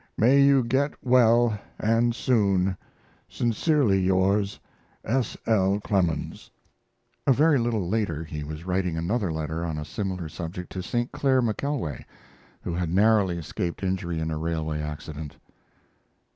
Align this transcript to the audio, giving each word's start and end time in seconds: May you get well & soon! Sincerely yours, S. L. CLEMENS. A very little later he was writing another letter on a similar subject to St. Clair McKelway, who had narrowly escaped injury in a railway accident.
May 0.17 0.41
you 0.41 0.63
get 0.63 0.95
well 1.03 1.59
& 1.89 2.11
soon! 2.13 2.75
Sincerely 3.29 3.99
yours, 3.99 4.59
S. 5.05 5.37
L. 5.45 5.79
CLEMENS. 5.79 6.49
A 7.27 7.31
very 7.33 7.59
little 7.59 7.87
later 7.87 8.23
he 8.23 8.43
was 8.43 8.65
writing 8.65 8.97
another 8.97 9.31
letter 9.31 9.63
on 9.63 9.77
a 9.77 9.85
similar 9.85 10.27
subject 10.27 10.71
to 10.71 10.81
St. 10.81 11.11
Clair 11.11 11.39
McKelway, 11.39 12.03
who 12.63 12.73
had 12.73 12.89
narrowly 12.89 13.37
escaped 13.37 13.83
injury 13.83 14.17
in 14.19 14.31
a 14.31 14.39
railway 14.39 14.79
accident. 14.81 15.37